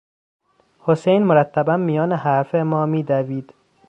حسین 0.85 1.21
مرتبا 1.27 1.75
میان 1.87 2.11
حرف 2.23 2.55
ما 2.55 2.85
میدوید. 2.91 3.47